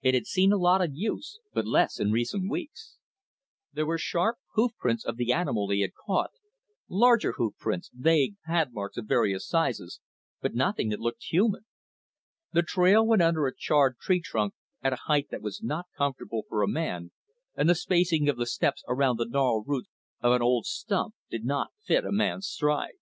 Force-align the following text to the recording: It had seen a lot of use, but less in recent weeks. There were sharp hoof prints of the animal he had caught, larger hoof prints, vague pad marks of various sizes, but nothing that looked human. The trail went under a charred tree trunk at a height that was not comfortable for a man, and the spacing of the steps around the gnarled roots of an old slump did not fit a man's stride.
It 0.00 0.14
had 0.14 0.26
seen 0.26 0.52
a 0.52 0.56
lot 0.56 0.80
of 0.80 0.94
use, 0.94 1.38
but 1.52 1.66
less 1.66 2.00
in 2.00 2.10
recent 2.10 2.50
weeks. 2.50 2.96
There 3.74 3.84
were 3.84 3.98
sharp 3.98 4.38
hoof 4.54 4.72
prints 4.78 5.04
of 5.04 5.18
the 5.18 5.34
animal 5.34 5.68
he 5.68 5.80
had 5.82 5.92
caught, 5.92 6.30
larger 6.88 7.32
hoof 7.32 7.58
prints, 7.58 7.90
vague 7.92 8.36
pad 8.46 8.72
marks 8.72 8.96
of 8.96 9.04
various 9.06 9.46
sizes, 9.46 10.00
but 10.40 10.54
nothing 10.54 10.88
that 10.88 10.98
looked 11.00 11.24
human. 11.24 11.66
The 12.54 12.62
trail 12.62 13.06
went 13.06 13.20
under 13.20 13.46
a 13.46 13.54
charred 13.54 13.98
tree 13.98 14.22
trunk 14.22 14.54
at 14.82 14.94
a 14.94 15.04
height 15.04 15.28
that 15.30 15.42
was 15.42 15.62
not 15.62 15.84
comfortable 15.94 16.44
for 16.48 16.62
a 16.62 16.66
man, 16.68 17.10
and 17.54 17.68
the 17.68 17.74
spacing 17.74 18.30
of 18.30 18.38
the 18.38 18.46
steps 18.46 18.82
around 18.88 19.18
the 19.18 19.28
gnarled 19.28 19.68
roots 19.68 19.90
of 20.22 20.32
an 20.32 20.40
old 20.40 20.64
slump 20.66 21.14
did 21.28 21.44
not 21.44 21.72
fit 21.84 22.02
a 22.06 22.10
man's 22.10 22.48
stride. 22.48 22.94